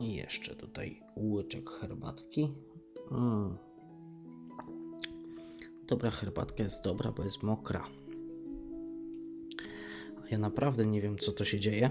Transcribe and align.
I 0.00 0.14
jeszcze 0.14 0.56
tutaj 0.56 1.02
łyczek 1.16 1.70
herbatki. 1.70 2.48
Mm. 3.10 3.56
Dobra 5.86 6.10
herbatka 6.10 6.62
jest 6.62 6.84
dobra, 6.84 7.12
bo 7.12 7.24
jest 7.24 7.42
mokra. 7.42 7.88
A 10.22 10.28
ja 10.30 10.38
naprawdę 10.38 10.86
nie 10.86 11.00
wiem, 11.00 11.18
co 11.18 11.32
to 11.32 11.44
się 11.44 11.60
dzieje. 11.60 11.90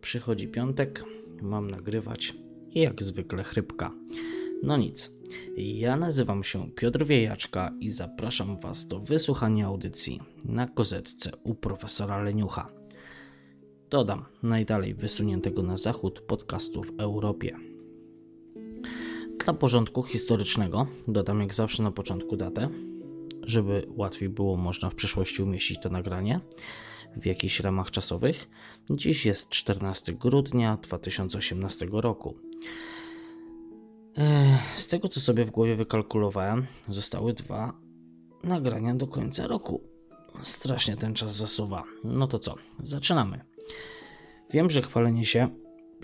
Przychodzi 0.00 0.48
piątek, 0.48 1.04
mam 1.42 1.70
nagrywać 1.70 2.34
i 2.70 2.80
jak 2.80 3.02
zwykle 3.02 3.42
chrypka. 3.42 3.90
No 4.62 4.76
nic. 4.76 5.12
Ja 5.56 5.96
nazywam 5.96 6.44
się 6.44 6.70
Piotr 6.70 7.04
Wiejaczka 7.04 7.72
i 7.80 7.90
zapraszam 7.90 8.60
Was 8.60 8.86
do 8.86 9.00
wysłuchania 9.00 9.66
audycji 9.66 10.20
na 10.44 10.66
kozetce 10.66 11.30
u 11.44 11.54
profesora 11.54 12.22
Leniucha. 12.22 12.79
Dodam 13.90 14.24
najdalej 14.42 14.94
wysuniętego 14.94 15.62
na 15.62 15.76
zachód 15.76 16.20
podcastu 16.20 16.82
w 16.82 17.00
Europie. 17.00 17.56
Dla 19.44 19.54
porządku 19.54 20.02
historycznego 20.02 20.86
dodam 21.08 21.40
jak 21.40 21.54
zawsze 21.54 21.82
na 21.82 21.90
początku 21.90 22.36
datę, 22.36 22.68
żeby 23.42 23.86
łatwiej 23.96 24.28
było 24.28 24.56
można 24.56 24.90
w 24.90 24.94
przyszłości 24.94 25.42
umieścić 25.42 25.80
to 25.80 25.88
nagranie 25.88 26.40
w 27.16 27.26
jakichś 27.26 27.60
ramach 27.60 27.90
czasowych. 27.90 28.50
Dziś 28.90 29.26
jest 29.26 29.48
14 29.48 30.12
grudnia 30.12 30.78
2018 30.82 31.86
roku. 31.92 32.34
Z 34.74 34.88
tego 34.88 35.08
co 35.08 35.20
sobie 35.20 35.44
w 35.44 35.50
głowie 35.50 35.76
wykalkulowałem, 35.76 36.66
zostały 36.88 37.32
dwa 37.32 37.72
nagrania 38.44 38.94
do 38.94 39.06
końca 39.06 39.46
roku. 39.46 39.80
Strasznie 40.42 40.96
ten 40.96 41.14
czas 41.14 41.36
zasuwa. 41.36 41.84
No 42.04 42.26
to 42.26 42.38
co, 42.38 42.54
zaczynamy. 42.80 43.49
Wiem, 44.50 44.70
że 44.70 44.82
chwalenie 44.82 45.26
się 45.26 45.48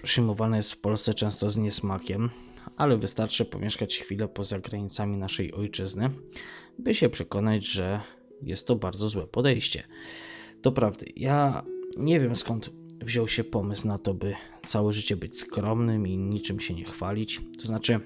przyjmowane 0.03 0.56
jest 0.56 0.72
w 0.72 0.81
Polsce 0.81 1.14
często 1.14 1.50
z 1.50 1.56
niesmakiem, 1.56 2.31
ale 2.77 2.97
wystarczy 2.97 3.45
pomieszkać 3.45 3.98
chwilę 3.98 4.28
poza 4.28 4.58
granicami 4.58 5.17
naszej 5.17 5.53
ojczyzny, 5.53 6.11
by 6.78 6.95
się 6.95 7.08
przekonać, 7.08 7.67
że 7.67 8.00
jest 8.42 8.67
to 8.67 8.77
bardzo 8.77 9.08
złe 9.08 9.27
podejście. 9.27 9.83
Doprawdy, 10.62 11.06
ja 11.17 11.64
nie 11.97 12.20
wiem 12.20 12.34
skąd 12.34 12.70
wziął 13.03 13.28
się 13.28 13.45
pomysł 13.45 13.89
na 13.89 13.98
to, 13.98 14.14
by 14.14 14.34
całe 14.67 14.92
życie 14.92 15.17
być 15.17 15.39
skromnym 15.39 16.06
i 16.06 16.19
niczym 16.19 16.61
się 16.61 16.75
nie 16.75 16.84
chwalić. 16.84 17.41
To 17.61 17.67
znaczy, 17.67 18.01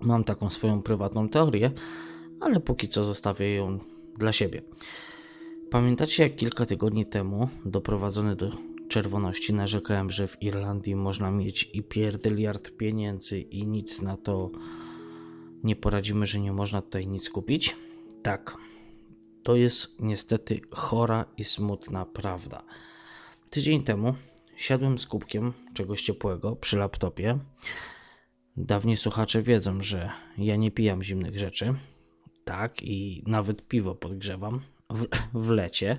mam 0.00 0.24
taką 0.24 0.50
swoją 0.50 0.82
prywatną 0.82 1.28
teorię, 1.28 1.70
ale 2.40 2.60
póki 2.60 2.88
co 2.88 3.04
zostawię 3.04 3.54
ją 3.54 3.78
dla 4.18 4.32
siebie. 4.32 4.62
Pamiętacie, 5.72 6.22
jak 6.22 6.36
kilka 6.36 6.66
tygodni 6.66 7.06
temu 7.06 7.48
doprowadzony 7.64 8.36
do 8.36 8.50
czerwoności 8.88 9.54
narzekałem, 9.54 10.10
że 10.10 10.28
w 10.28 10.42
Irlandii 10.42 10.96
można 10.96 11.30
mieć 11.30 11.70
i 11.72 11.82
pierdyliard 11.82 12.70
pieniędzy 12.76 13.40
i 13.40 13.66
nic 13.66 14.02
na 14.02 14.16
to 14.16 14.50
nie 15.64 15.76
poradzimy, 15.76 16.26
że 16.26 16.40
nie 16.40 16.52
można 16.52 16.82
tutaj 16.82 17.06
nic 17.06 17.30
kupić? 17.30 17.76
Tak, 18.22 18.56
to 19.42 19.56
jest 19.56 20.00
niestety 20.00 20.60
chora 20.70 21.24
i 21.36 21.44
smutna 21.44 22.06
prawda. 22.06 22.62
Tydzień 23.50 23.84
temu 23.84 24.14
siadłem 24.56 24.98
z 24.98 25.06
kubkiem 25.06 25.52
czegoś 25.74 26.02
ciepłego 26.02 26.56
przy 26.56 26.78
laptopie. 26.78 27.38
Dawni 28.56 28.96
słuchacze 28.96 29.42
wiedzą, 29.42 29.82
że 29.82 30.10
ja 30.38 30.56
nie 30.56 30.70
pijam 30.70 31.02
zimnych 31.02 31.38
rzeczy. 31.38 31.74
Tak, 32.44 32.82
i 32.82 33.22
nawet 33.26 33.68
piwo 33.68 33.94
podgrzewam 33.94 34.60
w, 34.92 35.06
w 35.34 35.50
lecie. 35.50 35.98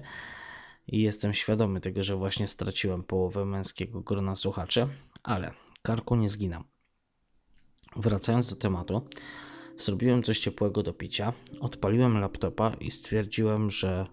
I 0.88 1.02
jestem 1.02 1.34
świadomy 1.34 1.82
tego, 1.82 2.04
że 2.04 2.16
właśnie 2.16 2.48
straciłem 2.48 3.04
połowę 3.04 3.46
męskiego 3.46 4.02
grona 4.02 4.36
słuchaczy, 4.36 4.88
ale 5.24 5.52
karku 5.82 6.16
nie 6.16 6.30
zginam. 6.30 6.64
Wracając 7.96 8.50
do 8.50 8.56
tematu, 8.56 9.08
zrobiłem 9.78 10.24
coś 10.24 10.40
ciepłego 10.40 10.84
do 10.84 10.94
picia, 10.94 11.34
odpaliłem 11.60 12.20
laptopa 12.20 12.74
i 12.80 12.92
stwierdziłem, 12.92 13.72
że 13.72 14.06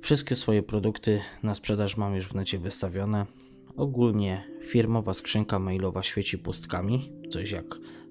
Wszystkie 0.00 0.36
swoje 0.36 0.62
produkty 0.62 1.20
na 1.42 1.54
sprzedaż 1.54 1.96
mam 1.96 2.14
już 2.14 2.28
w 2.28 2.34
necie 2.34 2.58
wystawione. 2.58 3.26
Ogólnie 3.76 4.44
firmowa 4.64 5.14
skrzynka 5.14 5.58
mailowa 5.58 6.02
świeci 6.02 6.38
pustkami, 6.38 7.12
coś 7.30 7.50
jak 7.50 7.64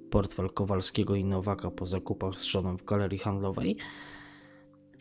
portfel 0.09 0.49
Kowalskiego 0.49 1.15
i 1.15 1.23
Nowaka 1.23 1.71
po 1.71 1.85
zakupach 1.85 2.39
z 2.39 2.43
żoną 2.43 2.77
w 2.77 2.85
galerii 2.85 3.17
handlowej. 3.17 3.77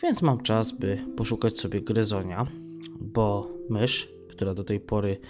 Więc 0.03 0.23
mam 0.23 0.43
czas, 0.43 0.73
by 0.73 0.99
poszukać 1.17 1.57
sobie 1.59 1.81
gryzonia, 1.81 2.47
bo 3.01 3.51
mysz, 3.71 4.09
która 4.29 4.55
do 4.55 4.65
tej 4.65 4.81
pory 4.81 5.21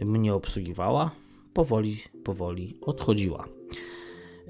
mnie 0.00 0.34
obsługiwała, 0.34 1.10
powoli, 1.54 1.98
powoli 2.24 2.78
odchodziła. 2.80 3.48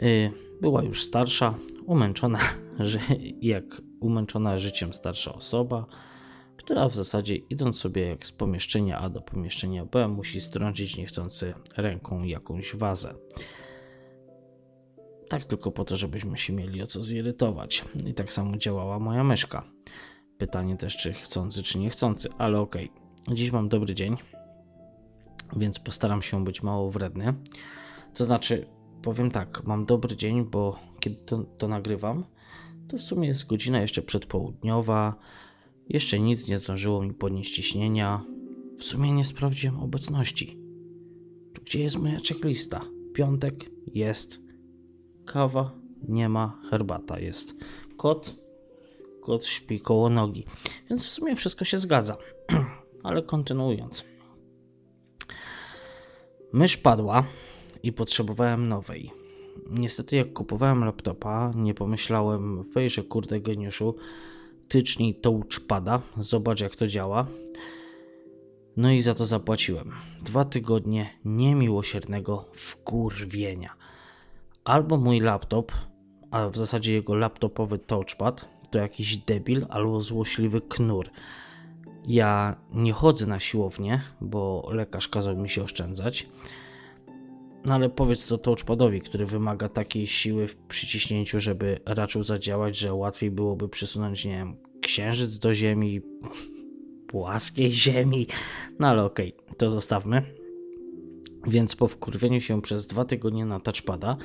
Y, 0.03 0.32
była 0.61 0.82
już 0.82 1.03
starsza, 1.03 1.55
umęczona, 1.87 2.38
że 2.78 2.99
jak 3.41 3.65
umęczona 4.00 4.59
życiem 4.59 4.93
starsza 4.93 5.34
osoba 5.34 5.87
która 6.65 6.88
w 6.88 6.97
zasadzie 6.97 7.37
idąc 7.37 7.78
sobie 7.78 8.03
jak 8.09 8.27
z 8.27 8.32
pomieszczenia 8.32 8.99
A 8.99 9.09
do 9.09 9.21
pomieszczenia 9.21 9.84
B 9.84 10.09
musi 10.09 10.41
strącić 10.41 10.97
niechcący 10.97 11.55
ręką 11.77 12.22
jakąś 12.22 12.77
wazę. 12.77 13.15
Tak 15.32 15.44
tylko 15.44 15.70
po 15.70 15.84
to, 15.84 15.97
żebyśmy 15.97 16.37
się 16.37 16.53
mieli 16.53 16.82
o 16.82 16.87
co 16.87 17.03
zirytować. 17.03 17.84
I 18.06 18.15
tak 18.15 18.32
samo 18.32 18.56
działała 18.56 18.98
moja 18.98 19.25
myszka. 19.25 19.65
Pytanie 20.38 20.76
też, 20.76 20.97
czy 20.97 21.12
chcący, 21.12 21.62
czy 21.62 21.78
niechcący, 21.78 22.28
ale 22.38 22.60
okej. 22.60 22.91
Okay. 23.25 23.34
Dziś 23.34 23.50
mam 23.50 23.69
dobry 23.69 23.94
dzień, 23.94 24.16
więc 25.56 25.78
postaram 25.78 26.22
się 26.22 26.44
być 26.44 26.62
mało 26.62 26.91
wredny. 26.91 27.34
To 28.15 28.25
znaczy, 28.25 28.66
powiem 29.03 29.31
tak, 29.31 29.65
mam 29.65 29.87
dobry 29.87 30.16
dzień, 30.16 30.44
bo 30.44 30.78
kiedy 31.00 31.16
to, 31.16 31.44
to 31.59 31.69
nagrywam, 31.69 32.25
to 32.88 32.99
w 32.99 33.03
sumie 33.03 33.28
jest 33.28 33.47
godzina 33.47 33.81
jeszcze 33.81 34.03
przedpołudniowa. 34.03 35.14
Jeszcze 35.88 36.20
nic 36.20 36.49
nie 36.49 36.59
zdążyło 36.59 37.03
mi 37.03 37.14
podnieść 37.14 37.56
ciśnienia. 37.56 38.25
W 38.78 38.84
sumie 38.84 39.12
nie 39.12 39.25
sprawdziłem 39.25 39.81
obecności. 39.81 40.59
Gdzie 41.64 41.81
jest 41.82 41.99
moja 41.99 42.19
checklista? 42.28 42.81
Piątek 43.14 43.70
jest. 43.87 44.42
Kawa 45.25 45.71
nie 46.09 46.28
ma, 46.28 46.59
herbata 46.71 47.19
jest. 47.19 47.55
Kot, 47.97 48.37
kot 49.21 49.47
śpi 49.47 49.81
koło 49.81 50.09
nogi. 50.09 50.47
Więc 50.91 51.06
w 51.06 51.09
sumie 51.09 51.37
wszystko 51.37 51.65
się 51.65 51.78
zgadza. 51.78 52.16
Ale 53.03 53.22
kontynuując. 53.22 54.05
Mysz 56.53 56.77
padła 56.77 57.25
i 57.82 57.93
potrzebowałem 57.93 58.69
nowej. 58.69 59.11
Niestety, 59.71 60.16
jak 60.16 60.32
kupowałem 60.32 60.84
laptopa, 60.84 61.53
nie 61.56 61.75
pomyślałem, 61.75 62.62
wejrzę 62.62 63.03
kurde 63.03 63.41
geniuszu, 63.41 63.97
tyczni 64.69 65.15
touchpada. 65.15 66.03
Zobacz 66.16 66.61
jak 66.61 66.77
to 66.77 66.87
działa. 66.87 67.27
No 68.77 68.91
i 68.91 69.00
za 69.00 69.15
to 69.15 69.27
zapłaciłem. 69.27 69.93
Dwa 70.22 70.44
tygodnie 70.44 71.19
niemiłosiernego 71.25 72.49
wkurwienia. 72.53 73.77
Albo 74.65 74.97
mój 74.97 75.21
laptop, 75.21 75.73
a 76.31 76.49
w 76.49 76.56
zasadzie 76.56 76.95
jego 76.95 77.15
laptopowy 77.15 77.78
touchpad, 77.78 78.49
to 78.71 78.78
jakiś 78.78 79.17
debil 79.17 79.67
albo 79.69 80.00
złośliwy 80.00 80.61
knur. 80.61 81.11
Ja 82.09 82.56
nie 82.73 82.93
chodzę 82.93 83.27
na 83.27 83.41
siłownię, 83.41 84.03
bo 84.21 84.69
lekarz 84.73 85.09
kazał 85.09 85.37
mi 85.37 85.49
się 85.49 85.62
oszczędzać. 85.62 86.28
No 87.65 87.75
ale 87.75 87.89
powiedz 87.89 88.28
to 88.28 88.39
touchpadowi, 88.39 89.00
który 89.00 89.27
wymaga 89.27 89.69
takiej 89.69 90.06
siły 90.06 90.49
w 90.49 90.56
przyciśnięciu, 90.56 91.41
żeby 91.41 91.81
raczył 91.87 92.23
zadziałać, 92.23 92.79
że 92.79 92.94
łatwiej 92.94 93.31
byłoby 93.31 93.69
przesunąć, 93.69 94.25
nie 94.25 94.37
wiem, 94.37 94.56
księżyc 94.82 95.38
do 95.38 95.55
Ziemi, 95.55 96.00
płaskiej 97.09 97.70
Ziemi. 97.70 98.26
No 98.79 98.88
ale 98.88 99.05
okej, 99.05 99.35
okay, 99.37 99.55
to 99.56 99.70
zostawmy. 99.70 100.42
Więc 101.47 101.77
po 101.77 101.89
wkurwieniu 101.89 102.41
się 102.41 102.62
przez 102.62 102.87
dwa 102.87 103.05
tygodnie 103.05 103.44
na 103.44 103.61
touchpada, 103.61 104.17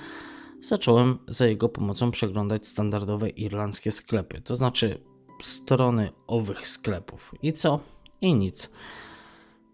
zacząłem 0.60 1.18
za 1.28 1.48
jego 1.48 1.70
pomocą 1.70 2.12
przeglądać 2.12 2.68
standardowe 2.68 3.30
irlandzkie 3.30 3.92
sklepy, 3.92 4.42
to 4.42 4.56
znaczy 4.56 5.02
strony 5.44 6.12
owych 6.28 6.68
sklepów. 6.68 7.36
I 7.42 7.54
co? 7.54 7.80
I 8.22 8.34
nic 8.34 8.72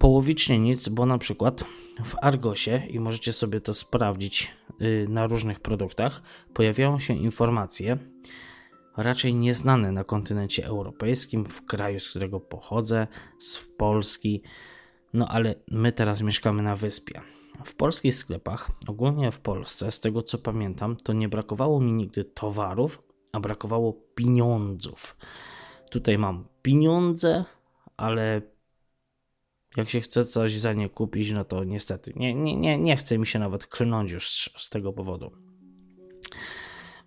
połowicznie 0.04 0.60
nic, 0.60 0.90
bo 0.90 1.06
na 1.06 1.18
przykład 1.18 1.64
w 2.06 2.16
Argosie, 2.22 2.82
i 2.90 3.00
możecie 3.00 3.34
sobie 3.34 3.62
to 3.62 3.74
sprawdzić 3.74 4.52
y, 4.82 5.06
na 5.10 5.28
różnych 5.28 5.60
produktach, 5.60 6.22
pojawiają 6.54 7.00
się 7.00 7.14
informacje, 7.14 7.98
raczej 8.98 9.36
nieznane 9.36 9.92
na 9.92 10.04
kontynencie 10.04 10.66
europejskim, 10.66 11.46
w 11.46 11.66
kraju, 11.66 12.00
z 12.00 12.10
którego 12.10 12.40
pochodzę, 12.40 13.08
z 13.40 13.58
Polski, 13.78 14.42
no 15.14 15.28
ale 15.28 15.56
my 15.72 15.92
teraz 15.92 16.22
mieszkamy 16.22 16.64
na 16.64 16.76
wyspie. 16.76 17.22
W 17.66 17.76
polskich 17.76 18.16
sklepach, 18.16 18.70
ogólnie 18.88 19.32
w 19.32 19.40
Polsce, 19.40 19.92
z 19.92 20.00
tego 20.00 20.24
co 20.24 20.38
pamiętam, 20.38 20.96
to 20.96 21.14
nie 21.14 21.30
brakowało 21.30 21.82
mi 21.82 21.92
nigdy 21.92 22.26
towarów, 22.26 23.02
a 23.32 23.40
brakowało 23.40 23.94
pieniądzów. 24.16 25.18
Tutaj 25.92 26.18
mam 26.18 26.48
pieniądze, 26.62 27.46
ale 27.98 28.42
Jak 29.78 29.90
się 29.90 30.02
chce 30.02 30.26
coś 30.26 30.60
za 30.60 30.74
nie 30.74 30.90
kupić, 30.90 31.32
no 31.32 31.46
to 31.46 31.64
niestety 31.64 32.14
nie, 32.16 32.34
nie, 32.34 32.58
nie, 32.58 32.78
nie 32.78 32.98
chce 32.98 33.18
mi 33.18 33.28
się 33.28 33.40
nawet 33.40 33.66
klnąć 33.66 34.12
już 34.12 34.30
z, 34.30 34.50
z 34.58 34.70
tego 34.70 34.94
powodu. 34.94 35.32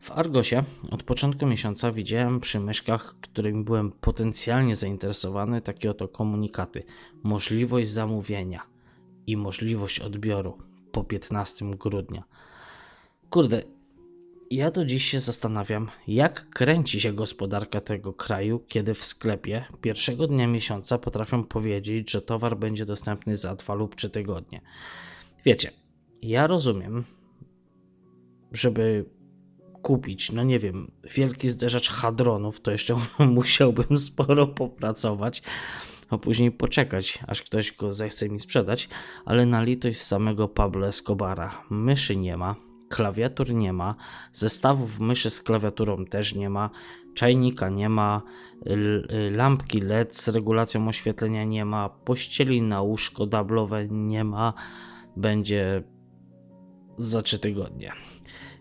W 0.07 0.11
Argosie 0.11 0.65
od 0.91 1.03
początku 1.03 1.47
miesiąca 1.47 1.93
widziałem 1.93 2.41
przy 2.41 2.61
myszkach, 2.61 3.17
którymi 3.21 3.65
byłem 3.65 3.93
potencjalnie 3.93 4.75
zainteresowany, 4.75 5.61
takie 5.61 5.91
oto 5.91 6.09
komunikaty. 6.09 6.85
Możliwość 7.23 7.91
zamówienia 7.91 8.63
i 9.27 9.37
możliwość 9.37 10.01
odbioru 10.01 10.59
po 10.93 11.05
15 11.05 11.71
grudnia. 11.71 12.25
Kurde, 13.31 13.63
ja 14.51 14.71
do 14.71 14.85
dziś 14.85 15.05
się 15.05 15.21
zastanawiam, 15.21 15.91
jak 16.09 16.49
kręci 16.49 17.01
się 17.01 17.13
gospodarka 17.13 17.81
tego 17.81 18.13
kraju, 18.13 18.65
kiedy 18.69 18.95
w 18.95 19.05
sklepie 19.05 19.65
pierwszego 19.81 20.27
dnia 20.27 20.47
miesiąca 20.47 20.99
potrafią 20.99 21.45
powiedzieć, 21.45 22.11
że 22.11 22.23
towar 22.23 22.59
będzie 22.59 22.87
dostępny 22.87 23.37
za 23.37 23.55
dwa 23.55 23.75
lub 23.75 23.95
trzy 23.95 24.11
tygodnie. 24.11 24.61
Wiecie, 25.45 25.71
ja 26.23 26.47
rozumiem, 26.47 27.05
żeby 28.53 29.16
kupić, 29.87 30.33
no 30.33 30.43
nie 30.43 30.59
wiem, 30.59 30.91
wielki 31.15 31.49
zderzacz 31.49 31.89
hadronów, 31.91 32.61
to 32.61 32.71
jeszcze 32.71 32.97
musiałbym 33.19 33.99
sporo 33.99 34.47
popracować, 34.47 35.43
a 36.11 36.19
później 36.19 36.53
poczekać, 36.53 37.19
aż 37.27 37.43
ktoś 37.43 37.73
go 37.73 37.93
zechce 37.93 38.29
mi 38.29 38.41
sprzedać, 38.41 38.89
ale 39.25 39.47
na 39.47 39.63
litość 39.63 40.01
samego 40.01 40.49
Pablo 40.49 40.87
Escobara. 40.87 41.63
Myszy 41.71 42.17
nie 42.17 42.37
ma, 42.37 42.55
klawiatur 42.89 43.55
nie 43.55 43.73
ma, 43.73 43.95
zestawów 44.33 44.99
myszy 44.99 45.31
z 45.31 45.43
klawiaturą 45.43 46.05
też 46.05 46.35
nie 46.35 46.51
ma, 46.51 46.71
czajnika 47.15 47.69
nie 47.69 47.89
ma, 47.89 48.23
lampki 49.31 49.81
LED 49.81 50.17
z 50.17 50.29
regulacją 50.29 50.89
oświetlenia 50.89 51.45
nie 51.45 51.65
ma, 51.65 51.89
pościeli 51.89 52.63
na 52.63 52.83
łóżko 52.83 53.27
dablowe 53.27 53.89
nie 53.89 54.25
ma, 54.25 54.53
będzie 55.17 55.83
za 56.97 57.23
3 57.23 57.39
tygodnie. 57.39 57.93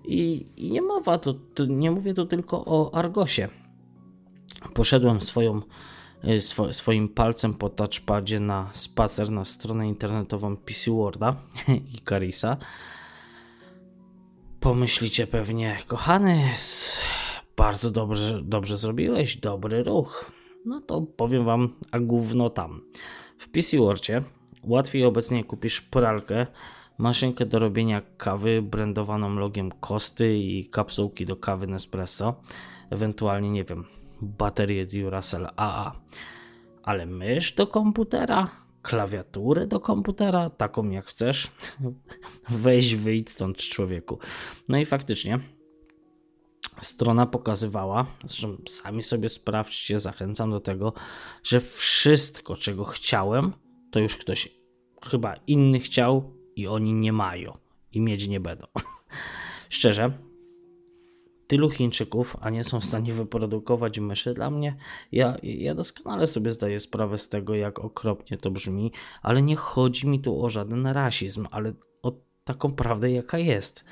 I, 0.08 0.46
i 0.58 0.72
nie 0.72 0.82
mowa, 0.82 1.18
to, 1.18 1.34
to, 1.34 1.66
nie 1.66 1.92
mówię 1.92 2.14
tu 2.14 2.26
tylko 2.26 2.66
o 2.66 2.96
Argosie. 2.96 3.48
Poszedłem 4.74 5.22
swoją, 5.22 5.62
swo, 6.40 6.74
swoim 6.74 7.10
palcem 7.10 7.54
po 7.54 7.70
touchpadzie 7.70 8.40
na 8.40 8.70
spacer 8.74 9.32
na 9.32 9.46
stronę 9.46 9.88
internetową 9.88 10.58
PC 10.58 10.92
Worda 10.92 11.36
i 11.96 12.00
Carisa. 12.10 12.58
Pomyślicie 14.60 15.28
pewnie, 15.28 15.78
kochany, 15.88 16.50
bardzo 17.58 17.92
dobrze, 17.92 18.42
dobrze 18.44 18.78
zrobiłeś, 18.78 19.38
dobry 19.38 19.84
ruch. 19.84 20.32
No 20.66 20.82
to 20.82 21.02
powiem 21.02 21.46
wam, 21.46 21.76
a 21.92 22.00
gówno 22.00 22.50
tam. 22.50 22.82
W 23.38 23.50
PC 23.50 23.78
Wordzie 23.78 24.24
łatwiej 24.64 25.06
obecnie 25.06 25.44
kupisz 25.44 25.82
pralkę 25.82 26.48
maszynkę 26.98 27.46
do 27.46 27.60
robienia 27.60 28.02
kawy 28.18 28.62
brandowaną 28.62 29.36
logiem 29.36 29.72
Kosty 29.72 30.38
i 30.38 30.70
kapsułki 30.70 31.26
do 31.26 31.36
kawy 31.36 31.68
Nespresso, 31.68 32.42
ewentualnie, 32.90 33.50
nie 33.50 33.64
wiem, 33.64 33.86
baterię 34.22 34.86
Duracell 34.86 35.48
AA. 35.56 36.02
Ale 36.84 37.06
mysz 37.06 37.54
do 37.54 37.68
komputera, 37.68 38.50
klawiaturę 38.82 39.68
do 39.68 39.80
komputera, 39.80 40.50
taką 40.50 40.90
jak 40.90 41.06
chcesz, 41.06 41.52
weź 42.50 42.96
wyjdź 42.96 43.30
stąd 43.30 43.58
człowieku. 43.58 44.20
No 44.68 44.78
i 44.78 44.86
faktycznie 44.86 45.40
strona 46.82 47.26
pokazywała, 47.26 48.06
zresztą 48.24 48.58
sami 48.70 49.04
sobie 49.04 49.30
sprawdźcie, 49.30 50.00
zachęcam 50.00 50.52
do 50.52 50.60
tego, 50.60 50.94
że 51.44 51.60
wszystko, 51.60 52.56
czego 52.56 52.84
chciałem, 52.84 53.54
to 53.92 54.00
już 54.00 54.18
ktoś 54.18 54.56
chyba 55.10 55.36
inny 55.48 55.80
chciał, 55.80 56.34
i 56.56 56.68
oni 56.68 56.94
nie 56.94 57.14
mają 57.14 57.54
i 57.92 58.02
mieć 58.02 58.28
nie 58.28 58.40
będą. 58.40 58.68
Szczerze, 59.70 60.12
tylu 61.48 61.70
Chińczyków, 61.70 62.38
a 62.42 62.50
nie 62.50 62.64
są 62.64 62.80
w 62.80 62.86
stanie 62.86 63.14
wyprodukować 63.14 64.00
myszy, 64.00 64.34
dla 64.34 64.50
mnie, 64.50 64.76
ja, 65.12 65.38
ja 65.44 65.76
doskonale 65.76 66.28
sobie 66.28 66.52
zdaję 66.52 66.80
sprawę 66.80 67.18
z 67.18 67.30
tego, 67.30 67.56
jak 67.56 67.80
okropnie 67.80 68.38
to 68.38 68.52
brzmi, 68.52 68.92
ale 69.22 69.42
nie 69.42 69.56
chodzi 69.56 70.08
mi 70.08 70.20
tu 70.20 70.44
o 70.44 70.50
żaden 70.50 70.88
rasizm, 70.88 71.48
ale 71.52 71.74
o 72.04 72.12
taką 72.44 72.72
prawdę, 72.72 73.12
jaka 73.12 73.38
jest. 73.38 73.86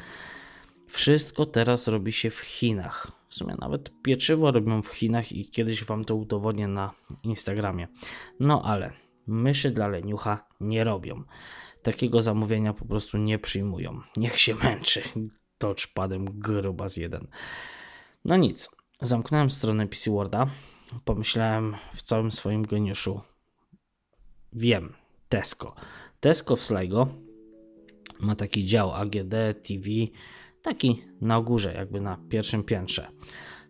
Wszystko 0.88 1.46
teraz 1.46 1.88
robi 1.88 2.12
się 2.12 2.30
w 2.30 2.40
Chinach. 2.40 3.12
W 3.30 3.36
sumie 3.36 3.56
nawet 3.60 4.02
pieczywo 4.02 4.52
robią 4.52 4.82
w 4.82 4.88
Chinach 4.88 5.32
i 5.32 5.50
kiedyś 5.50 5.84
wam 5.84 6.06
to 6.06 6.16
udowodnię 6.16 6.68
na 6.68 6.92
Instagramie. 7.24 7.88
No 8.40 8.62
ale 8.64 8.94
myszy 9.28 9.72
dla 9.72 9.88
leniucha 9.88 10.46
nie 10.60 10.84
robią 10.84 11.24
takiego 11.84 12.22
zamówienia 12.22 12.74
po 12.74 12.86
prostu 12.86 13.18
nie 13.18 13.40
przyjmują. 13.40 14.02
Niech 14.18 14.40
się 14.40 14.56
męczy. 14.56 15.04
Touchpadem 15.58 16.26
gruba 16.40 16.90
z 16.90 16.98
jeden. 16.98 17.28
No 18.26 18.38
nic. 18.38 18.76
Zamknąłem 19.02 19.50
stronę 19.50 19.88
PC 19.88 20.12
Worda. 20.12 20.48
Pomyślałem 21.06 21.76
w 21.96 22.02
całym 22.02 22.32
swoim 22.32 22.64
geniuszu. 22.64 23.22
Wiem. 24.54 24.94
Tesco. 25.30 25.76
Tesco 26.20 26.56
w 26.56 26.64
Sligo 26.64 27.08
ma 28.20 28.36
taki 28.36 28.66
dział 28.66 28.94
AGD, 28.94 29.34
TV, 29.64 29.90
taki 30.62 31.04
na 31.22 31.42
górze, 31.42 31.74
jakby 31.74 32.02
na 32.02 32.18
pierwszym 32.30 32.64
piętrze. 32.64 33.08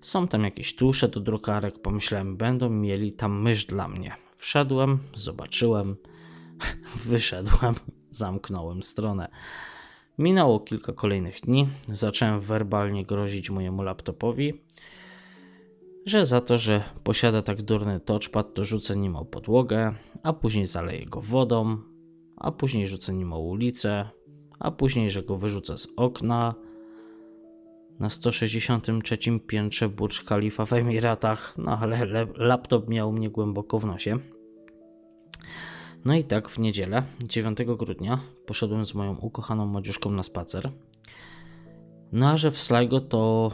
Są 0.02 0.28
tam 0.28 0.44
jakieś 0.44 0.76
tusze 0.76 1.08
do 1.08 1.20
drukarek. 1.20 1.82
Pomyślałem, 1.82 2.38
będą 2.38 2.70
mieli 2.70 3.14
tam 3.14 3.42
mysz 3.42 3.66
dla 3.66 3.88
mnie. 3.88 4.16
Wszedłem, 4.36 5.00
zobaczyłem, 5.16 5.96
wyszedłem 7.06 7.76
zamknąłem 8.16 8.84
stronę. 8.84 9.28
Minęło 10.18 10.60
kilka 10.60 10.94
kolejnych 10.94 11.36
dni. 11.36 11.70
Zacząłem 11.90 12.40
werbalnie 12.40 13.06
grozić 13.06 13.50
mojemu 13.50 13.84
laptopowi, 13.84 14.62
że 16.06 16.26
za 16.26 16.42
to, 16.42 16.58
że 16.58 16.84
posiada 17.04 17.42
tak 17.42 17.62
durny 17.62 18.00
touchpad, 18.00 18.54
to 18.54 18.64
rzucę 18.64 18.98
nim 18.98 19.16
o 19.16 19.26
podłogę, 19.26 19.94
a 20.24 20.34
później 20.34 20.66
zaleję 20.66 21.06
go 21.06 21.22
wodą, 21.22 21.78
a 22.38 22.52
później 22.52 22.88
rzucę 22.88 23.14
nim 23.14 23.34
o 23.34 23.40
ulicę, 23.40 24.10
a 24.60 24.72
później, 24.72 25.10
że 25.10 25.24
go 25.24 25.38
wyrzucę 25.38 25.78
z 25.78 25.88
okna 25.98 26.56
na 28.00 28.10
163 28.10 29.18
piętrze 29.48 29.90
Burj 29.90 30.16
Khalifa 30.26 30.66
w 30.66 30.74
Emiratach, 30.74 31.56
no 31.58 31.78
ale 31.78 32.28
laptop 32.36 32.88
miał 32.88 33.12
mnie 33.12 33.30
głęboko 33.30 33.80
w 33.80 33.86
nosie. 33.86 34.20
No 36.06 36.16
i 36.16 36.24
tak 36.24 36.50
w 36.50 36.60
niedzielę, 36.60 37.04
9 37.24 37.58
grudnia, 37.78 38.20
poszedłem 38.46 38.86
z 38.86 38.94
moją 38.94 39.18
ukochaną 39.18 39.66
młodziuszką 39.66 40.12
na 40.12 40.24
spacer. 40.24 40.72
No 42.12 42.30
a 42.30 42.38
że 42.38 42.52
w 42.52 42.60
Sligo 42.60 43.02
to 43.02 43.52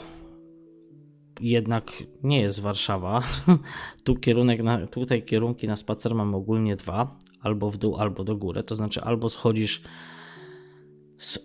jednak 1.41 2.03
nie 2.23 2.41
jest 2.41 2.59
Warszawa. 2.59 3.21
tu 4.03 4.15
kierunek 4.15 4.63
na, 4.63 4.87
tutaj 4.87 5.23
kierunki 5.23 5.67
na 5.67 5.75
spacer 5.75 6.15
mamy 6.15 6.37
ogólnie 6.37 6.75
dwa, 6.75 7.17
albo 7.41 7.71
w 7.71 7.77
dół, 7.77 7.97
albo 7.97 8.23
do 8.23 8.35
góry. 8.35 8.63
To 8.63 8.75
znaczy 8.75 9.01
albo 9.01 9.29
schodzisz 9.29 9.81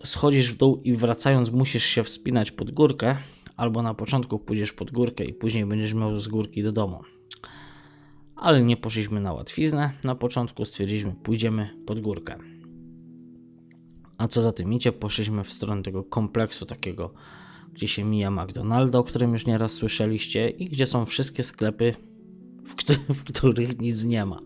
schodzisz 0.05 0.53
w 0.53 0.57
dół 0.57 0.81
i 0.85 0.97
wracając 0.97 1.51
musisz 1.51 1.85
się 1.85 2.03
wspinać 2.03 2.51
pod 2.51 2.71
górkę, 2.71 3.17
albo 3.57 3.83
na 3.83 3.95
początku 3.95 4.39
pójdziesz 4.39 4.73
pod 4.73 4.91
górkę 4.91 5.25
i 5.25 5.35
później 5.35 5.67
będziesz 5.67 5.95
miał 5.95 6.17
z 6.17 6.29
górki 6.29 6.63
do 6.63 6.73
domu 6.73 7.03
ale 8.37 8.63
nie 8.63 8.77
poszliśmy 8.77 9.21
na 9.21 9.33
łatwiznę. 9.33 9.93
Na 10.05 10.15
początku 10.15 10.65
stwierdziliśmy, 10.65 11.15
pójdziemy 11.23 11.71
pod 11.87 12.01
górkę. 12.01 12.39
A 14.19 14.29
co 14.29 14.43
za 14.43 14.53
tym 14.53 14.73
idzie, 14.73 14.93
poszliśmy 14.93 15.45
w 15.45 15.53
stronę 15.53 15.83
tego 15.83 16.05
kompleksu 16.05 16.67
takiego, 16.67 17.15
gdzie 17.73 17.89
się 17.89 18.05
mija 18.05 18.31
McDonalda, 18.31 18.99
o 18.99 19.05
którym 19.05 19.33
już 19.33 19.47
nieraz 19.47 19.73
słyszeliście, 19.73 20.51
i 20.51 20.69
gdzie 20.69 20.87
są 20.87 21.07
wszystkie 21.07 21.43
sklepy, 21.43 21.95
w, 22.65 22.75
w 23.15 23.25
których 23.25 23.81
nic 23.81 24.05
nie 24.05 24.27
ma. 24.27 24.41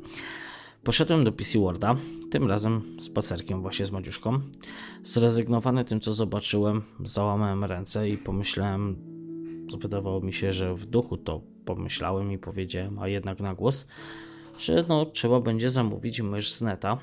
Poszedłem 0.84 1.24
do 1.24 1.32
PC 1.32 1.58
Worda, 1.58 1.96
tym 2.30 2.48
razem 2.48 2.96
spacerkiem 3.00 3.62
właśnie 3.62 3.86
z 3.86 3.90
Madziuszką. 3.90 4.40
Zrezygnowany 5.02 5.84
tym, 5.84 6.00
co 6.00 6.12
zobaczyłem, 6.12 6.82
załamałem 7.04 7.64
ręce 7.64 8.08
i 8.10 8.18
pomyślałem, 8.18 8.96
wydawało 9.78 10.20
mi 10.20 10.32
się, 10.32 10.52
że 10.52 10.74
w 10.74 10.86
duchu 10.86 11.16
to 11.16 11.40
pomyślałem 11.68 12.32
i 12.32 12.38
powiedziałem, 12.38 12.98
a 12.98 13.08
jednak 13.08 13.40
na 13.40 13.54
głos, 13.54 13.86
że 14.58 14.84
no, 14.88 15.06
trzeba 15.06 15.40
będzie 15.40 15.70
zamówić 15.70 16.20
mysz 16.20 16.50
z 16.50 16.62
neta. 16.62 16.98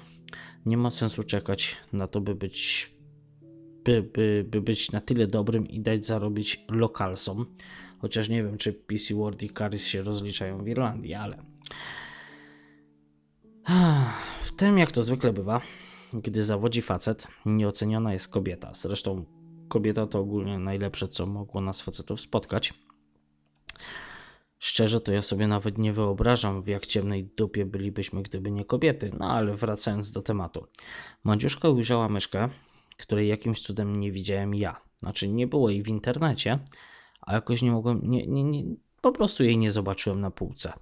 Nie 0.66 0.78
ma 0.78 0.92
sensu 0.92 1.24
czekać 1.24 1.78
na 1.94 2.08
to, 2.08 2.22
by 2.22 2.36
być, 2.36 2.92
by, 3.84 4.02
by, 4.14 4.46
by 4.50 4.62
być 4.62 4.92
na 4.92 5.02
tyle 5.02 5.28
dobrym 5.28 5.68
i 5.68 5.80
dać 5.80 6.06
zarobić 6.06 6.66
lokalsom. 6.70 7.46
Chociaż 8.00 8.30
nie 8.30 8.44
wiem, 8.44 8.58
czy 8.58 8.74
PC 8.74 9.16
World 9.16 9.44
i 9.44 9.50
Caris 9.50 9.86
się 9.86 10.04
rozliczają 10.04 10.64
w 10.64 10.68
Irlandii, 10.68 11.14
ale. 11.14 11.38
W 14.42 14.52
tym, 14.58 14.78
jak 14.78 14.92
to 14.92 15.04
zwykle 15.04 15.34
bywa, 15.34 15.62
gdy 16.14 16.44
zawodzi 16.44 16.82
facet, 16.82 17.28
nieoceniona 17.46 18.14
jest 18.14 18.28
kobieta. 18.28 18.74
Zresztą 18.74 19.26
kobieta 19.68 20.08
to 20.08 20.20
ogólnie 20.20 20.60
najlepsze, 20.60 21.08
co 21.08 21.26
mogło 21.26 21.62
nas 21.62 21.82
facetów 21.82 22.22
spotkać. 22.22 22.74
Szczerze 24.66 25.02
to 25.02 25.14
ja 25.14 25.22
sobie 25.22 25.48
nawet 25.48 25.78
nie 25.78 25.94
wyobrażam, 25.94 26.62
w 26.62 26.68
jak 26.68 26.86
ciemnej 26.86 27.24
dupie 27.24 27.66
bylibyśmy, 27.66 28.24
gdyby 28.24 28.52
nie 28.52 28.66
kobiety. 28.66 29.12
No 29.20 29.32
ale 29.32 29.56
wracając 29.56 30.12
do 30.12 30.22
tematu. 30.22 30.68
Madziuszka 31.24 31.70
ujrzała 31.70 32.10
myszkę, 32.10 32.50
której 32.98 33.28
jakimś 33.28 33.62
cudem 33.62 34.00
nie 34.00 34.12
widziałem 34.12 34.56
ja. 34.56 34.82
Znaczy 35.00 35.28
nie 35.28 35.48
było 35.48 35.70
jej 35.70 35.84
w 35.84 35.88
internecie, 35.88 36.60
a 37.22 37.34
jakoś 37.34 37.62
nie 37.62 37.72
mogłem, 37.72 38.02
nie, 38.04 38.28
nie, 38.28 38.44
nie, 38.44 38.64
po 39.02 39.12
prostu 39.12 39.44
jej 39.44 39.58
nie 39.58 39.72
zobaczyłem 39.72 40.22
na 40.22 40.32
półce. 40.32 40.74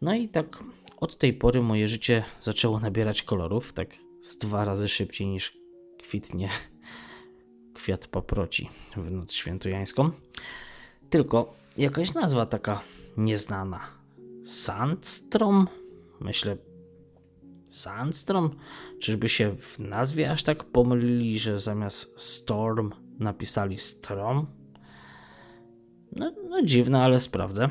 No 0.00 0.14
i 0.14 0.28
tak 0.28 0.64
od 1.00 1.18
tej 1.18 1.32
pory 1.32 1.62
moje 1.62 1.88
życie 1.88 2.24
zaczęło 2.40 2.80
nabierać 2.80 3.22
kolorów, 3.22 3.72
tak 3.72 3.88
z 4.20 4.36
dwa 4.36 4.64
razy 4.64 4.88
szybciej 4.88 5.26
niż 5.26 5.58
kwitnie 6.02 6.48
kwiat 7.74 8.06
paproci 8.06 8.70
w 8.96 9.10
noc 9.10 9.32
świętojańską. 9.32 10.10
Tylko 11.10 11.54
jakaś 11.76 12.14
nazwa 12.14 12.46
taka 12.46 12.80
nieznana. 13.16 13.80
Sandstrom? 14.44 15.68
Myślę, 16.20 16.56
Sandstrom? 17.70 18.50
Czyżby 19.00 19.28
się 19.28 19.56
w 19.56 19.78
nazwie 19.78 20.30
aż 20.30 20.42
tak 20.42 20.64
pomylili, 20.64 21.38
że 21.38 21.58
zamiast 21.58 22.20
Storm 22.20 22.92
napisali 23.18 23.78
Strom? 23.78 24.46
No, 26.12 26.32
no 26.48 26.62
dziwne, 26.62 27.02
ale 27.02 27.18
sprawdzę. 27.18 27.68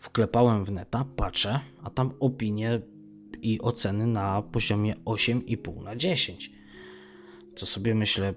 Wklepałem 0.00 0.64
w 0.64 0.72
neta, 0.72 1.04
patrzę, 1.16 1.60
a 1.82 1.90
tam 1.90 2.12
opinie 2.20 2.80
i 3.42 3.60
oceny 3.60 4.06
na 4.06 4.42
poziomie 4.42 4.96
8,5 5.04 5.82
na 5.82 5.96
10. 5.96 6.50
To 7.54 7.66
sobie 7.66 7.94
myślę, 7.94 8.34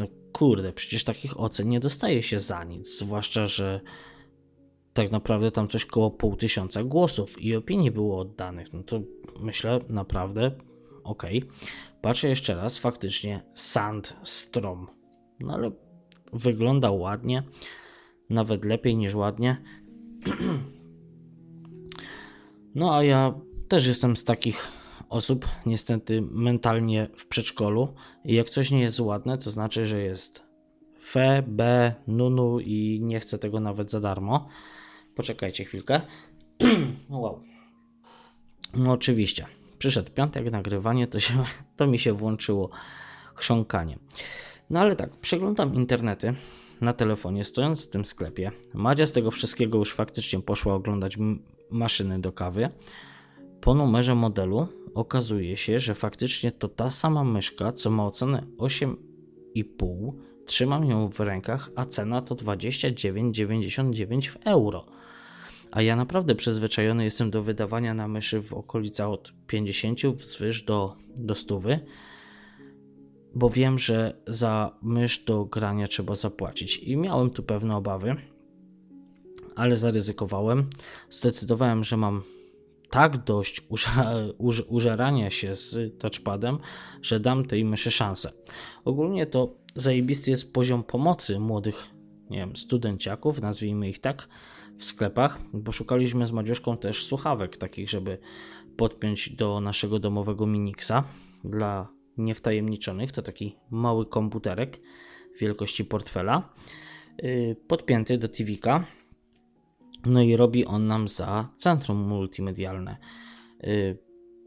no 0.00 0.06
kurde, 0.32 0.72
przecież 0.72 1.04
takich 1.04 1.40
ocen 1.40 1.68
nie 1.68 1.80
dostaje 1.80 2.22
się 2.22 2.40
za 2.40 2.64
nic, 2.64 2.98
zwłaszcza, 2.98 3.46
że 3.46 3.80
tak 4.94 5.10
naprawdę 5.10 5.50
tam 5.50 5.68
coś 5.68 5.86
koło 5.86 6.10
pół 6.10 6.36
tysiąca 6.36 6.84
głosów 6.84 7.42
i 7.42 7.56
opinii 7.56 7.90
było 7.90 8.18
oddanych. 8.18 8.72
No 8.72 8.82
to 8.82 9.00
myślę 9.40 9.80
naprawdę 9.88 10.50
ok. 11.04 11.22
Patrzę 12.00 12.28
jeszcze 12.28 12.54
raz, 12.54 12.78
faktycznie 12.78 13.42
Sandstrom. 13.54 14.86
No 15.40 15.54
ale 15.54 15.70
wygląda 16.32 16.90
ładnie, 16.90 17.42
nawet 18.30 18.64
lepiej 18.64 18.96
niż 18.96 19.14
ładnie. 19.14 19.56
No 22.74 22.94
a 22.94 23.02
ja 23.02 23.34
też 23.68 23.86
jestem 23.86 24.16
z 24.16 24.24
takich 24.24 24.68
osób, 25.08 25.48
niestety 25.66 26.22
mentalnie 26.30 27.08
w 27.16 27.26
przedszkolu. 27.26 27.88
I 28.24 28.34
jak 28.34 28.50
coś 28.50 28.70
nie 28.70 28.80
jest 28.80 29.00
ładne, 29.00 29.38
to 29.38 29.50
znaczy, 29.50 29.86
że 29.86 30.02
jest 30.02 30.42
fe, 31.02 31.42
b, 31.46 31.94
nunu 32.06 32.60
i 32.60 33.00
nie 33.02 33.20
chcę 33.20 33.38
tego 33.38 33.60
nawet 33.60 33.90
za 33.90 34.00
darmo. 34.00 34.48
Poczekajcie 35.14 35.64
chwilkę. 35.64 36.00
wow. 37.08 37.42
No 38.74 38.92
oczywiście. 38.92 39.46
Przyszedł 39.78 40.10
piątek, 40.10 40.50
nagrywanie, 40.50 41.06
to, 41.06 41.20
się, 41.20 41.34
to 41.76 41.86
mi 41.86 41.98
się 41.98 42.12
włączyło 42.12 42.70
chrząkanie. 43.34 43.98
No 44.70 44.80
ale 44.80 44.96
tak, 44.96 45.16
przeglądam 45.16 45.74
internety 45.74 46.34
na 46.80 46.92
telefonie, 46.92 47.44
stojąc 47.44 47.86
w 47.86 47.90
tym 47.90 48.04
sklepie. 48.04 48.52
Madzia 48.74 49.06
z 49.06 49.12
tego 49.12 49.30
wszystkiego 49.30 49.78
już 49.78 49.94
faktycznie 49.94 50.40
poszła 50.40 50.74
oglądać 50.74 51.18
maszyny 51.70 52.20
do 52.20 52.32
kawy. 52.32 52.68
Po 53.60 53.74
numerze 53.74 54.14
modelu 54.14 54.68
okazuje 54.94 55.56
się, 55.56 55.78
że 55.78 55.94
faktycznie 55.94 56.52
to 56.52 56.68
ta 56.68 56.90
sama 56.90 57.24
myszka, 57.24 57.72
co 57.72 57.90
ma 57.90 58.06
ocenę 58.06 58.46
8,5. 58.58 60.12
Trzymam 60.46 60.84
ją 60.84 61.08
w 61.08 61.20
rękach, 61.20 61.70
a 61.76 61.84
cena 61.84 62.22
to 62.22 62.34
29,99 62.34 64.28
w 64.28 64.36
euro. 64.44 64.86
A 65.70 65.82
ja 65.82 65.96
naprawdę 65.96 66.34
przyzwyczajony 66.34 67.04
jestem 67.04 67.30
do 67.30 67.42
wydawania 67.42 67.94
na 67.94 68.08
myszy 68.08 68.42
w 68.42 68.52
okolicach 68.52 69.08
od 69.08 69.32
50 69.46 70.06
wzwyż 70.06 70.62
do, 70.62 70.96
do 71.16 71.34
100 71.34 71.60
bo 73.34 73.50
wiem, 73.50 73.78
że 73.78 74.14
za 74.26 74.78
mysz 74.82 75.24
do 75.24 75.44
grania 75.44 75.86
trzeba 75.86 76.14
zapłacić. 76.14 76.78
I 76.78 76.96
miałem 76.96 77.30
tu 77.30 77.42
pewne 77.42 77.76
obawy, 77.76 78.16
ale 79.56 79.76
zaryzykowałem. 79.76 80.70
Zdecydowałem, 81.10 81.84
że 81.84 81.96
mam 81.96 82.22
tak 82.90 83.24
dość 83.24 83.62
użerania 84.68 85.30
się 85.30 85.56
z 85.56 85.98
touchpadem, 85.98 86.58
że 87.02 87.20
dam 87.20 87.44
tej 87.44 87.64
myszy 87.64 87.90
szansę. 87.90 88.32
Ogólnie 88.84 89.26
to 89.26 89.54
zajebisty 89.76 90.30
jest 90.30 90.52
poziom 90.52 90.82
pomocy 90.84 91.38
młodych, 91.38 91.86
nie 92.30 92.38
wiem, 92.38 92.56
studenciaków, 92.56 93.40
nazwijmy 93.40 93.88
ich 93.88 93.98
tak, 93.98 94.28
w 94.78 94.84
sklepach, 94.84 95.40
bo 95.52 95.72
szukaliśmy 95.72 96.26
z 96.26 96.32
Madziuszką 96.32 96.76
też 96.76 97.04
słuchawek 97.04 97.56
takich, 97.56 97.90
żeby 97.90 98.18
podpiąć 98.76 99.30
do 99.30 99.60
naszego 99.60 99.98
domowego 99.98 100.46
Minixa 100.46 101.04
dla 101.44 101.88
niewtajemniczonych. 102.16 103.12
To 103.12 103.22
taki 103.22 103.56
mały 103.70 104.06
komputerek 104.06 104.80
wielkości 105.40 105.84
portfela, 105.84 106.52
yy, 107.22 107.56
podpięty 107.66 108.18
do 108.18 108.28
TVka. 108.28 108.86
No 110.06 110.22
i 110.22 110.36
robi 110.36 110.64
on 110.64 110.86
nam 110.86 111.08
za 111.08 111.48
centrum 111.56 111.98
multimedialne. 111.98 112.96
Yy, 113.62 113.98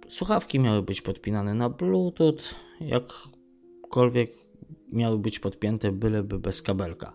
słuchawki 0.07 0.59
miały 0.59 0.81
być 0.81 1.01
podpinane 1.01 1.53
na 1.53 1.69
Bluetooth, 1.69 2.55
jakkolwiek 2.79 4.44
miały 4.91 5.19
być 5.19 5.39
podpięte, 5.39 5.91
byleby 5.91 6.39
bez 6.39 6.61
kabelka. 6.61 7.13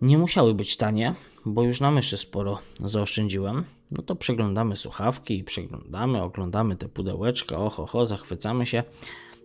Nie 0.00 0.18
musiały 0.18 0.54
być 0.54 0.76
tanie, 0.76 1.14
bo 1.44 1.62
już 1.62 1.80
na 1.80 1.90
myszy 1.90 2.16
sporo 2.16 2.58
zaoszczędziłem. 2.80 3.64
No 3.90 4.02
to 4.02 4.16
przeglądamy 4.16 4.76
słuchawki 4.76 5.38
i 5.38 5.44
przeglądamy, 5.44 6.22
oglądamy 6.22 6.76
te 6.76 6.88
pudełeczka, 6.88 7.58
oho, 7.58 7.82
oho, 7.82 8.06
zachwycamy 8.06 8.66
się. 8.66 8.82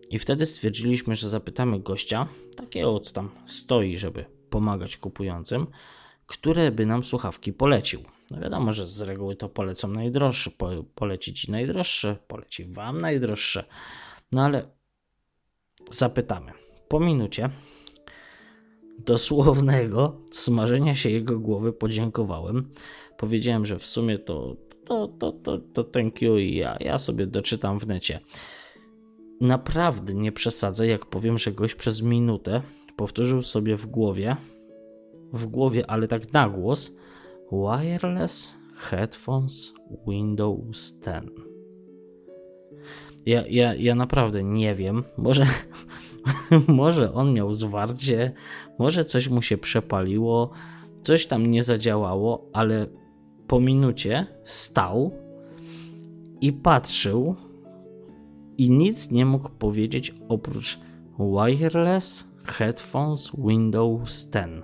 I 0.09 0.19
wtedy 0.19 0.45
stwierdziliśmy, 0.45 1.15
że 1.15 1.29
zapytamy 1.29 1.79
gościa, 1.79 2.27
takiego 2.55 2.99
co 2.99 3.13
tam 3.13 3.29
stoi, 3.45 3.97
żeby 3.97 4.25
pomagać 4.49 4.97
kupującym, 4.97 5.67
które 6.25 6.71
by 6.71 6.85
nam 6.85 7.03
słuchawki 7.03 7.53
polecił. 7.53 8.03
No 8.31 8.39
wiadomo, 8.39 8.71
że 8.71 8.87
z 8.87 9.01
reguły 9.01 9.35
to 9.35 9.49
polecą 9.49 9.87
najdroższe, 9.87 10.51
po, 10.51 10.69
poleci 10.95 11.33
ci 11.33 11.51
najdroższe, 11.51 12.17
poleci 12.27 12.65
wam 12.65 13.01
najdroższe. 13.01 13.65
No 14.31 14.41
ale 14.41 14.67
zapytamy. 15.89 16.51
Po 16.87 16.99
minucie 16.99 17.49
dosłownego 19.05 20.17
smażenia 20.31 20.95
się 20.95 21.09
jego 21.09 21.39
głowy 21.39 21.73
podziękowałem. 21.73 22.69
Powiedziałem, 23.17 23.65
że 23.65 23.79
w 23.79 23.85
sumie 23.85 24.19
to, 24.19 24.55
to, 24.85 25.07
to, 25.07 25.31
to, 25.31 25.57
to 25.57 25.83
thank 25.83 26.21
you 26.21 26.37
i 26.37 26.55
ja, 26.55 26.77
ja 26.79 26.97
sobie 26.97 27.27
doczytam 27.27 27.79
w 27.79 27.87
necie. 27.87 28.19
Naprawdę 29.41 30.13
nie 30.13 30.31
przesadzę, 30.31 30.87
jak 30.87 31.05
powiem, 31.05 31.37
że 31.37 31.51
gość 31.51 31.75
przez 31.75 32.01
minutę 32.01 32.61
powtórzył 32.95 33.41
sobie 33.41 33.77
w 33.77 33.85
głowie, 33.85 34.37
w 35.33 35.45
głowie, 35.45 35.89
ale 35.89 36.07
tak 36.07 36.33
na 36.33 36.49
głos, 36.49 36.95
wireless 37.51 38.55
headphones 38.75 39.73
Windows 40.07 40.93
10. 41.05 41.50
Ja, 43.25 43.43
ja, 43.47 43.75
ja 43.75 43.95
naprawdę 43.95 44.43
nie 44.43 44.75
wiem, 44.75 45.03
może, 45.17 45.47
może 46.67 47.13
on 47.13 47.33
miał 47.33 47.51
zwarcie, 47.51 48.33
może 48.79 49.03
coś 49.03 49.29
mu 49.29 49.41
się 49.41 49.57
przepaliło, 49.57 50.51
coś 51.01 51.27
tam 51.27 51.45
nie 51.45 51.63
zadziałało, 51.63 52.49
ale 52.53 52.87
po 53.47 53.59
minucie 53.59 54.27
stał 54.43 55.11
i 56.41 56.53
patrzył 56.53 57.35
i 58.57 58.71
nic 58.71 59.11
nie 59.11 59.25
mógł 59.25 59.49
powiedzieć 59.49 60.15
oprócz 60.29 60.79
wireless 61.19 62.27
headphones 62.43 63.31
Windows 63.37 64.29
10. 64.29 64.63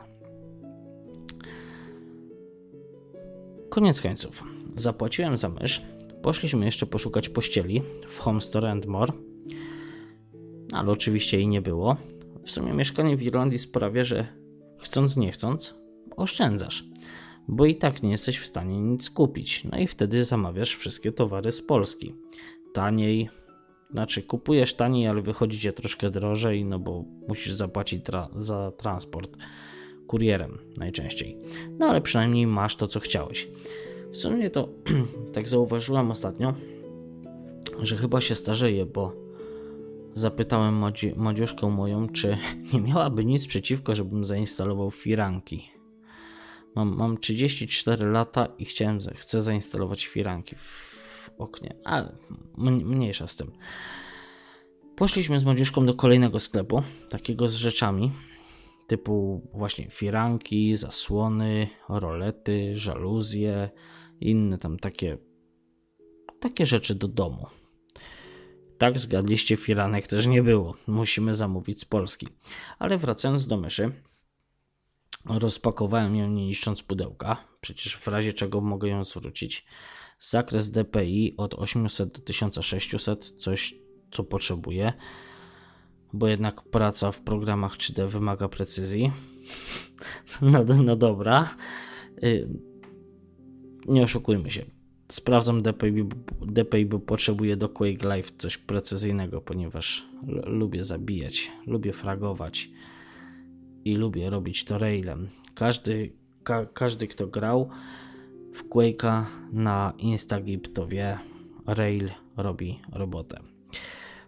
Koniec 3.69 4.01
końców. 4.01 4.43
Zapłaciłem 4.75 5.37
za 5.37 5.49
mysz. 5.49 5.81
Poszliśmy 6.27 6.65
jeszcze 6.65 6.86
poszukać 6.86 7.29
pościeli 7.29 7.81
w 8.07 8.19
Home 8.19 8.41
Store 8.41 8.72
and 8.72 8.86
More 8.86 9.13
ale 10.74 10.91
oczywiście 10.91 11.38
jej 11.38 11.48
nie 11.48 11.62
było. 11.62 11.98
W 12.46 12.51
sumie 12.51 12.74
mieszkanie 12.74 13.17
w 13.17 13.24
Irlandii 13.24 13.60
sprawia, 13.60 14.03
że 14.03 14.27
chcąc 14.79 15.17
nie 15.17 15.31
chcąc, 15.31 15.75
oszczędzasz, 16.17 16.86
bo 17.48 17.65
i 17.65 17.75
tak 17.75 18.03
nie 18.03 18.12
jesteś 18.12 18.39
w 18.39 18.46
stanie 18.46 18.81
nic 18.81 19.10
kupić. 19.10 19.63
No 19.63 19.79
i 19.79 19.88
wtedy 19.88 20.25
zamawiasz 20.25 20.75
wszystkie 20.75 21.12
towary 21.12 21.51
z 21.51 21.62
Polski. 21.62 22.13
Taniej, 22.74 23.29
znaczy 23.91 24.22
kupujesz 24.22 24.74
taniej, 24.74 25.07
ale 25.07 25.22
wychodzi 25.22 25.60
cię 25.60 25.74
troszkę 25.74 26.12
drożej, 26.12 26.65
no 26.65 26.79
bo 26.79 27.05
musisz 27.27 27.53
zapłacić 27.53 28.05
tra 28.05 28.29
za 28.36 28.72
transport 28.72 29.38
kurierem 30.07 30.57
najczęściej. 30.77 31.38
No 31.79 31.86
ale 31.86 32.01
przynajmniej 32.01 32.48
masz 32.48 32.75
to, 32.75 32.88
co 32.88 33.00
chciałeś. 33.00 33.48
W 34.17 34.19
sumie 34.19 34.50
to 34.50 34.69
tak 35.33 35.47
zauważyłem 35.47 36.12
ostatnio, 36.12 36.53
że 37.81 37.97
chyba 37.97 38.21
się 38.21 38.36
starzeję, 38.36 38.86
bo 38.86 39.13
Zapytałem 40.15 40.75
Madzi 40.75 41.13
Madziuszkę 41.15 41.69
moją, 41.69 42.09
czy 42.09 42.38
nie 42.74 42.81
miałaby 42.81 43.25
nic 43.25 43.47
przeciwko, 43.47 43.95
żebym 43.95 44.25
zainstalował 44.25 44.91
firanki. 44.91 45.69
Mam, 46.75 46.95
mam 46.95 47.17
34 47.17 48.05
lata 48.05 48.47
i 48.57 48.65
chciałem, 48.65 49.00
chcę 49.15 49.41
zainstalować 49.41 50.05
firanki 50.05 50.55
w, 50.55 50.62
w 50.62 51.31
oknie, 51.38 51.75
ale 51.83 52.15
mniejsza 52.57 53.27
z 53.27 53.36
tym. 53.36 53.51
Poszliśmy 54.95 55.39
z 55.39 55.45
Madziuszką 55.45 55.86
do 55.86 55.93
kolejnego 55.93 56.39
sklepu, 56.39 56.83
takiego 57.09 57.50
z 57.50 57.55
rzeczami, 57.55 58.12
typu 58.88 59.41
właśnie 59.53 59.88
firanki, 59.89 60.75
zasłony, 60.75 61.67
rolety, 61.89 62.75
żaluzje, 62.75 63.69
inne 64.21 64.57
tam 64.57 64.79
takie, 64.79 65.17
takie 66.39 66.65
rzeczy 66.65 66.95
do 66.95 67.07
domu. 67.07 67.45
Tak, 68.77 69.00
zgadliście, 69.00 69.57
firanek 69.57 70.07
też 70.07 70.27
nie 70.27 70.43
było. 70.43 70.75
Musimy 70.88 71.36
zamówić 71.36 71.79
z 71.79 71.86
Polski. 71.86 72.27
Ale 72.79 72.97
wracając 72.97 73.47
do 73.47 73.57
myszy, 73.57 73.91
rozpakowałem 75.25 76.15
ją 76.15 76.29
nie 76.29 76.45
niszcząc 76.45 76.83
pudełka, 76.83 77.38
przecież 77.62 77.97
w 77.97 78.07
razie 78.07 78.33
czego 78.33 78.62
mogę 78.62 78.89
ją 78.89 79.03
zwrócić. 79.03 79.65
Zakres 80.19 80.71
DPI 80.71 81.33
od 81.38 81.53
800 81.53 82.17
do 82.17 82.21
1600, 82.21 83.25
coś 83.25 83.75
co 84.12 84.24
potrzebuję, 84.24 84.93
bo 86.13 86.27
jednak 86.27 86.62
praca 86.62 87.12
w 87.12 87.21
programach 87.21 87.77
3D 87.77 88.07
wymaga 88.07 88.47
precyzji. 88.47 89.12
No, 90.41 90.63
no 90.83 90.95
dobra. 90.95 91.55
Nie 93.88 94.03
oszukujmy 94.03 94.51
się. 94.51 94.65
Sprawdzam 95.08 95.62
DPI, 95.62 96.03
DPI, 96.41 96.86
bo 96.86 97.00
potrzebuję 97.00 97.58
do 97.58 97.70
Quake 97.70 98.08
Live 98.08 98.32
coś 98.38 98.58
precyzyjnego, 98.58 99.41
ponieważ 99.41 100.08
lubię 100.46 100.84
zabijać, 100.84 101.51
lubię 101.67 101.94
fragować 101.94 102.70
i 103.86 103.96
lubię 103.96 104.29
robić 104.29 104.63
to 104.63 104.77
railem. 104.77 105.29
Każdy, 105.56 106.13
ka 106.44 106.65
każdy 106.65 107.08
kto 107.08 107.27
grał 107.27 107.70
w 108.53 108.70
Quake'a 108.70 109.24
na 109.51 109.94
Instagip 109.98 110.74
to 110.74 110.88
wie, 110.88 111.20
rail 111.65 112.10
robi 112.38 112.79
robotę. 112.91 113.39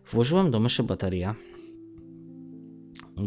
Włożyłem 0.08 0.52
do 0.52 0.60
myszy 0.60 0.84
baterię, 0.84 1.36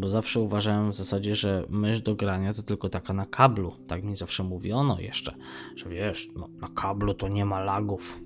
bo 0.00 0.08
zawsze 0.08 0.40
uważałem 0.40 0.92
w 0.92 0.94
zasadzie, 0.94 1.34
że 1.34 1.66
mysz 1.68 2.00
do 2.00 2.14
grania 2.14 2.54
to 2.54 2.62
tylko 2.62 2.88
taka 2.88 3.12
na 3.12 3.26
kablu. 3.26 3.72
Tak 3.86 4.04
mi 4.04 4.16
zawsze 4.16 4.44
mówiono 4.44 5.00
jeszcze, 5.00 5.34
że 5.76 5.88
wiesz, 5.88 6.28
no, 6.36 6.48
na 6.60 6.68
kablu 6.68 7.14
to 7.14 7.28
nie 7.28 7.44
ma 7.44 7.60
lagów. 7.60 8.20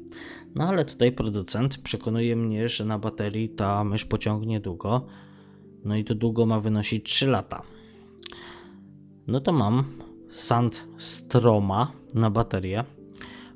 No 0.55 0.69
ale 0.69 0.85
tutaj 0.85 1.13
producent 1.13 1.79
przekonuje 1.79 2.37
mnie, 2.37 2.69
że 2.69 2.85
na 2.85 2.99
baterii 2.99 3.49
ta 3.49 3.85
mysz 3.85 4.05
pociągnie 4.05 4.61
długo. 4.61 5.07
No 5.85 5.97
i 5.97 6.05
to 6.05 6.15
długo 6.15 6.47
ma 6.47 6.61
wynosić 6.61 7.13
3 7.13 7.27
lata. 7.27 7.63
No 9.27 9.41
to 9.41 9.53
mam 9.53 9.85
Sand 10.31 10.87
Stroma 10.97 11.93
na 12.15 12.31
baterię. 12.31 12.85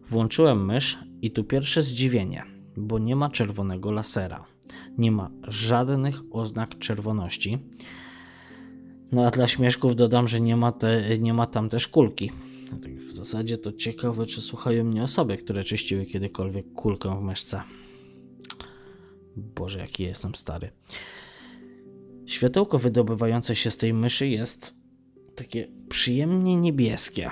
Włączyłem 0.08 0.66
mysz 0.66 0.98
i 1.22 1.30
tu 1.30 1.44
pierwsze 1.44 1.82
zdziwienie, 1.82 2.44
bo 2.76 2.98
nie 2.98 3.16
ma 3.16 3.28
czerwonego 3.28 3.90
lasera 3.90 4.49
nie 4.98 5.12
ma 5.12 5.30
żadnych 5.48 6.22
oznak 6.30 6.78
czerwoności. 6.78 7.58
No 9.12 9.26
a 9.26 9.30
dla 9.30 9.48
śmieszków 9.48 9.96
dodam, 9.96 10.28
że 10.28 10.40
nie 10.40 10.56
ma, 10.56 10.72
te, 10.72 11.18
nie 11.18 11.34
ma 11.34 11.46
tam 11.46 11.68
też 11.68 11.88
kulki. 11.88 12.30
No 12.72 12.78
tak 12.78 12.92
w 12.92 13.12
zasadzie 13.12 13.58
to 13.58 13.72
ciekawe, 13.72 14.26
czy 14.26 14.40
słuchają 14.42 14.84
mnie 14.84 15.02
osoby, 15.02 15.36
które 15.36 15.64
czyściły 15.64 16.06
kiedykolwiek 16.06 16.72
kulkę 16.72 17.20
w 17.20 17.22
myszce. 17.22 17.62
Boże, 19.36 19.78
jaki 19.78 20.02
jestem 20.02 20.34
stary. 20.34 20.70
Światełko 22.26 22.78
wydobywające 22.78 23.56
się 23.56 23.70
z 23.70 23.76
tej 23.76 23.94
myszy 23.94 24.28
jest 24.28 24.74
takie 25.34 25.68
przyjemnie 25.88 26.56
niebieskie. 26.56 27.30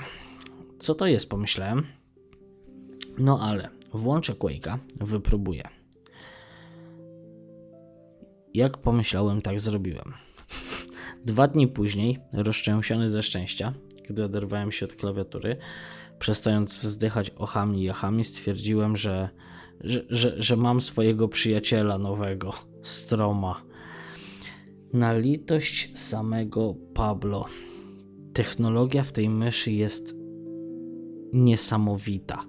Co 0.78 0.94
to 0.94 1.06
jest, 1.06 1.28
pomyślałem. 1.28 1.86
No 3.18 3.40
ale 3.40 3.68
włączę 3.92 4.32
Quake'a, 4.32 4.78
wypróbuję. 5.00 5.77
Jak 8.58 8.78
pomyślałem, 8.78 9.42
tak 9.42 9.60
zrobiłem. 9.60 10.14
Dwa 11.24 11.48
dni 11.48 11.68
później, 11.68 12.18
rozczęsiony 12.32 13.10
ze 13.10 13.22
szczęścia, 13.22 13.74
gdy 14.08 14.24
oderwałem 14.24 14.72
się 14.72 14.86
od 14.86 14.94
klawiatury, 14.94 15.56
przestając 16.18 16.78
wzdychać 16.78 17.30
ochami 17.30 17.82
i 17.82 17.90
achami, 17.90 18.24
stwierdziłem, 18.24 18.96
że, 18.96 19.28
że, 19.80 20.04
że, 20.10 20.42
że 20.42 20.56
mam 20.56 20.80
swojego 20.80 21.28
przyjaciela 21.28 21.98
nowego, 21.98 22.54
Stroma. 22.82 23.62
Na 24.92 25.18
litość 25.18 25.98
samego 25.98 26.74
Pablo. 26.94 27.46
Technologia 28.32 29.02
w 29.02 29.12
tej 29.12 29.28
myszy 29.28 29.72
jest 29.72 30.14
niesamowita. 31.32 32.44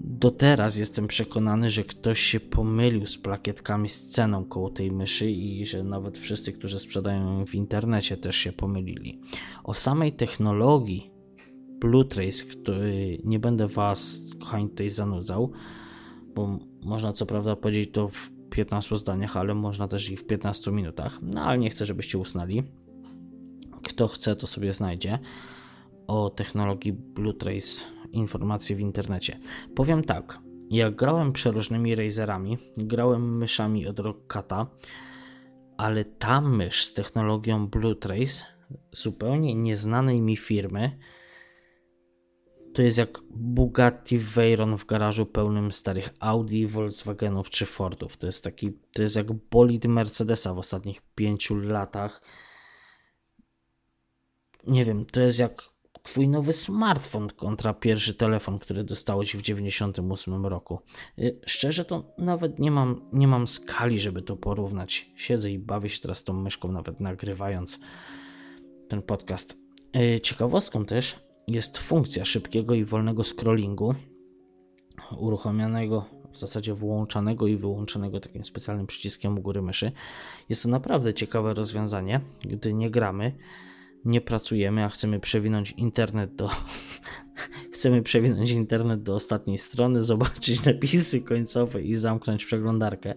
Do 0.00 0.30
teraz 0.30 0.76
jestem 0.76 1.06
przekonany, 1.06 1.70
że 1.70 1.84
ktoś 1.84 2.20
się 2.20 2.40
pomylił 2.40 3.06
z 3.06 3.18
plakietkami 3.18 3.88
z 3.88 4.08
ceną 4.08 4.44
koło 4.44 4.70
tej 4.70 4.92
myszy 4.92 5.30
i 5.30 5.66
że 5.66 5.84
nawet 5.84 6.18
wszyscy, 6.18 6.52
którzy 6.52 6.78
sprzedają 6.78 7.38
ją 7.38 7.46
w 7.46 7.54
internecie, 7.54 8.16
też 8.16 8.36
się 8.36 8.52
pomylili. 8.52 9.20
O 9.64 9.74
samej 9.74 10.12
technologii 10.12 11.10
Bluetrace, 11.80 12.44
który 12.44 13.18
nie 13.24 13.38
będę 13.38 13.68
Was, 13.68 14.20
kochani, 14.40 14.68
tutaj 14.68 14.90
zanudzał, 14.90 15.52
bo 16.34 16.58
można 16.82 17.12
co 17.12 17.26
prawda 17.26 17.56
powiedzieć 17.56 17.90
to 17.92 18.08
w 18.08 18.32
15 18.50 18.96
zdaniach, 18.96 19.36
ale 19.36 19.54
można 19.54 19.88
też 19.88 20.10
i 20.10 20.16
w 20.16 20.26
15 20.26 20.70
minutach. 20.70 21.18
No 21.22 21.42
ale 21.42 21.58
nie 21.58 21.70
chcę, 21.70 21.84
żebyście 21.84 22.18
usnęli. 22.18 22.62
Kto 23.82 24.08
chce, 24.08 24.36
to 24.36 24.46
sobie 24.46 24.72
znajdzie 24.72 25.18
o 26.06 26.30
technologii 26.30 26.92
Bluetrace 26.92 27.84
informacje 28.12 28.76
w 28.76 28.80
internecie. 28.80 29.38
Powiem 29.74 30.04
tak, 30.04 30.38
jak 30.70 30.94
grałem 30.94 31.32
przeróżnymi 31.32 31.94
razerami, 31.94 32.58
grałem 32.76 33.38
myszami 33.38 33.86
od 33.86 33.98
Rockata, 33.98 34.66
ale 35.76 36.04
ta 36.04 36.40
mysz 36.40 36.84
z 36.84 36.94
technologią 36.94 37.66
Bluetrace, 37.66 38.44
zupełnie 38.92 39.54
nieznanej 39.54 40.20
mi 40.20 40.36
firmy, 40.36 40.98
to 42.78 42.82
jest 42.82 42.98
jak 42.98 43.20
Bugatti 43.30 44.18
Veyron 44.18 44.76
w 44.76 44.86
garażu 44.86 45.26
pełnym 45.26 45.72
starych 45.72 46.14
Audi, 46.20 46.66
Volkswagenów 46.66 47.50
czy 47.50 47.66
Fordów. 47.66 48.16
To 48.16 48.26
jest 48.26 48.44
taki, 48.44 48.72
to 48.92 49.02
jest 49.02 49.16
jak 49.16 49.32
bolid 49.32 49.84
Mercedesa 49.84 50.54
w 50.54 50.58
ostatnich 50.58 51.02
pięciu 51.14 51.56
latach. 51.56 52.22
Nie 54.66 54.84
wiem, 54.84 55.06
to 55.06 55.20
jest 55.20 55.38
jak 55.38 55.62
twój 56.08 56.28
nowy 56.28 56.52
smartfon 56.52 57.28
kontra 57.36 57.74
pierwszy 57.74 58.14
telefon, 58.14 58.58
który 58.58 58.84
dostałeś 58.84 59.36
w 59.36 59.42
98 59.42 60.46
roku. 60.46 60.78
Y, 61.18 61.40
szczerze 61.46 61.84
to 61.84 62.04
nawet 62.18 62.58
nie 62.58 62.70
mam, 62.70 63.00
nie 63.12 63.28
mam 63.28 63.46
skali, 63.46 63.98
żeby 63.98 64.22
to 64.22 64.36
porównać. 64.36 65.10
Siedzę 65.16 65.50
i 65.50 65.58
bawię 65.58 65.88
się 65.88 66.00
teraz 66.00 66.24
tą 66.24 66.32
myszką, 66.32 66.72
nawet 66.72 67.00
nagrywając 67.00 67.78
ten 68.88 69.02
podcast. 69.02 69.56
Y, 69.96 70.20
ciekawostką 70.20 70.84
też 70.84 71.16
jest 71.48 71.78
funkcja 71.78 72.24
szybkiego 72.24 72.74
i 72.74 72.84
wolnego 72.84 73.24
scrollingu, 73.24 73.94
uruchomionego, 75.18 76.04
w 76.32 76.38
zasadzie 76.38 76.74
włączanego 76.74 77.46
i 77.46 77.56
wyłączonego 77.56 78.20
takim 78.20 78.44
specjalnym 78.44 78.86
przyciskiem 78.86 79.38
u 79.38 79.42
góry 79.42 79.62
myszy. 79.62 79.92
Jest 80.48 80.62
to 80.62 80.68
naprawdę 80.68 81.14
ciekawe 81.14 81.54
rozwiązanie, 81.54 82.20
gdy 82.44 82.74
nie 82.74 82.90
gramy 82.90 83.32
nie 84.04 84.20
pracujemy, 84.20 84.84
a 84.84 84.88
chcemy 84.88 85.20
przewinąć 85.20 85.70
internet 85.70 86.34
do 86.34 86.50
chcemy 87.74 88.02
przewinąć 88.02 88.50
internet 88.50 89.02
do 89.02 89.14
ostatniej 89.14 89.58
strony, 89.58 90.02
zobaczyć 90.02 90.64
napisy 90.64 91.22
końcowe 91.22 91.82
i 91.82 91.94
zamknąć 91.94 92.44
przeglądarkę. 92.44 93.14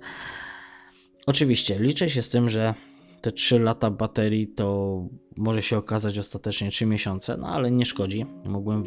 Oczywiście 1.27 1.79
liczę 1.79 2.09
się 2.09 2.21
z 2.21 2.29
tym, 2.29 2.49
że 2.49 2.73
te 3.21 3.31
3 3.31 3.59
lata 3.59 3.91
baterii 3.91 4.47
to 4.47 4.97
może 5.37 5.61
się 5.61 5.77
okazać 5.77 6.19
ostatecznie 6.19 6.71
3 6.71 6.85
miesiące, 6.85 7.37
no 7.37 7.47
ale 7.47 7.71
nie 7.71 7.85
szkodzi. 7.85 8.25
Mogłem 8.45 8.83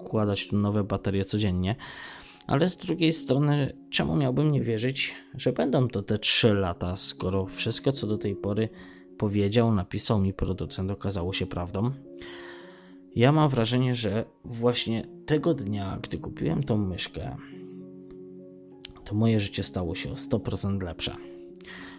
wkładać 0.00 0.48
tu 0.48 0.56
nowe 0.56 0.84
baterie 0.84 1.24
codziennie. 1.24 1.76
Ale 2.46 2.68
z 2.68 2.76
drugiej 2.76 3.12
strony, 3.12 3.76
czemu 3.90 4.16
miałbym 4.16 4.52
nie 4.52 4.62
wierzyć, 4.62 5.14
że 5.34 5.52
będą 5.52 5.88
to 5.88 6.02
te 6.02 6.18
3 6.18 6.54
lata, 6.54 6.96
skoro 6.96 7.46
wszystko 7.46 7.92
co 7.92 8.06
do 8.06 8.18
tej 8.18 8.36
pory 8.36 8.68
powiedział, 9.18 9.74
napisał 9.74 10.20
mi 10.20 10.32
producent, 10.32 10.90
okazało 10.90 11.32
się 11.32 11.46
prawdą. 11.46 11.90
Ja 13.14 13.32
mam 13.32 13.48
wrażenie, 13.48 13.94
że 13.94 14.24
właśnie 14.44 15.08
tego 15.26 15.54
dnia, 15.54 15.98
gdy 16.02 16.18
kupiłem 16.18 16.62
tą 16.62 16.76
myszkę, 16.76 17.36
to 19.04 19.14
moje 19.14 19.38
życie 19.38 19.62
stało 19.62 19.94
się 19.94 20.10
o 20.10 20.14
100% 20.14 20.82
lepsze. 20.82 21.16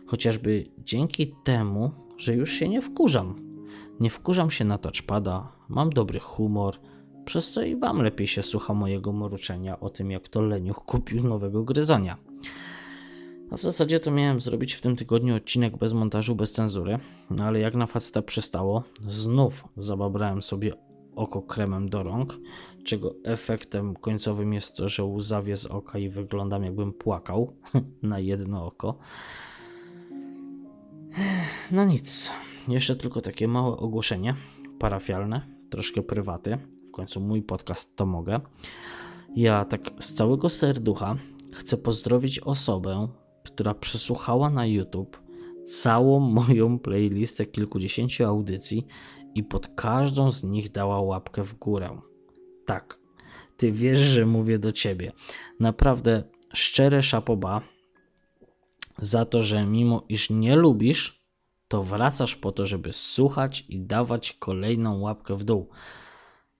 Chociażby 0.05 0.65
dzięki 0.77 1.35
temu, 1.43 1.91
że 2.17 2.35
już 2.35 2.51
się 2.51 2.69
nie 2.69 2.81
wkurzam. 2.81 3.35
Nie 3.99 4.09
wkurzam 4.09 4.51
się 4.51 4.65
na 4.65 4.77
touchpada, 4.77 5.51
mam 5.69 5.89
dobry 5.89 6.19
humor, 6.19 6.75
przez 7.25 7.51
co 7.51 7.61
i 7.61 7.75
wam 7.75 8.01
lepiej 8.01 8.27
się 8.27 8.43
słucha 8.43 8.73
mojego 8.73 9.13
mruczenia 9.13 9.79
o 9.79 9.89
tym, 9.89 10.11
jak 10.11 10.29
to 10.29 10.41
Leniuch 10.41 10.85
kupił 10.85 11.23
nowego 11.23 11.63
gryzonia. 11.63 12.17
A 13.51 13.57
w 13.57 13.61
zasadzie 13.61 13.99
to 13.99 14.11
miałem 14.11 14.39
zrobić 14.39 14.73
w 14.73 14.81
tym 14.81 14.95
tygodniu 14.95 15.35
odcinek 15.35 15.77
bez 15.77 15.93
montażu, 15.93 16.35
bez 16.35 16.51
cenzury, 16.51 16.99
no 17.29 17.43
ale 17.43 17.59
jak 17.59 17.75
na 17.75 17.87
faceta 17.87 18.21
przystało, 18.21 18.83
znów 19.07 19.63
zababrałem 19.75 20.41
sobie 20.41 20.73
oko 21.15 21.41
kremem 21.41 21.89
do 21.89 22.03
rąk, 22.03 22.39
czego 22.83 23.15
efektem 23.23 23.95
końcowym 23.95 24.53
jest 24.53 24.75
to, 24.75 24.89
że 24.89 25.03
łzawię 25.03 25.55
z 25.55 25.65
oka 25.65 25.99
i 25.99 26.09
wyglądam 26.09 26.63
jakbym 26.63 26.93
płakał 26.93 27.53
na 28.01 28.19
jedno 28.19 28.65
oko. 28.65 28.97
No 31.71 31.85
nic, 31.85 32.33
jeszcze 32.67 32.95
tylko 32.95 33.21
takie 33.21 33.47
małe 33.47 33.77
ogłoszenie 33.77 34.35
parafialne, 34.79 35.41
troszkę 35.69 36.01
prywaty. 36.01 36.57
W 36.87 36.91
końcu 36.91 37.21
mój 37.21 37.41
podcast 37.41 37.95
to 37.95 38.05
mogę. 38.05 38.39
Ja 39.35 39.65
tak 39.65 39.81
z 39.99 40.13
całego 40.13 40.49
serducha 40.49 41.15
chcę 41.53 41.77
pozdrowić 41.77 42.39
osobę, 42.39 43.07
która 43.47 43.73
przesłuchała 43.73 44.49
na 44.49 44.65
YouTube 44.65 45.21
całą 45.65 46.19
moją 46.19 46.79
playlistę 46.79 47.45
kilkudziesięciu 47.45 48.25
audycji 48.25 48.87
i 49.35 49.43
pod 49.43 49.67
każdą 49.67 50.31
z 50.31 50.43
nich 50.43 50.71
dała 50.71 51.01
łapkę 51.01 51.43
w 51.43 51.53
górę. 51.53 52.01
Tak, 52.65 52.99
ty 53.57 53.71
wiesz, 53.71 53.99
że 53.99 54.25
mówię 54.25 54.59
do 54.59 54.71
ciebie. 54.71 55.11
Naprawdę 55.59 56.23
szczere 56.53 57.01
szapoba 57.01 57.61
za 58.97 59.25
to, 59.25 59.41
że 59.41 59.65
mimo 59.65 60.03
iż 60.09 60.29
nie 60.29 60.55
lubisz, 60.55 61.23
to 61.67 61.83
wracasz 61.83 62.35
po 62.35 62.51
to, 62.51 62.65
żeby 62.65 62.93
słuchać 62.93 63.65
i 63.69 63.79
dawać 63.79 64.33
kolejną 64.33 64.99
łapkę 64.99 65.37
w 65.37 65.43
dół. 65.43 65.69